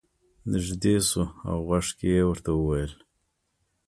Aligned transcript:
نږدې 0.51 0.95
شو 1.09 1.23
او 1.49 1.57
غوږ 1.67 1.87
کې 1.97 2.07
یې 2.15 2.21
ورته 2.27 2.51
وویل. 2.55 2.93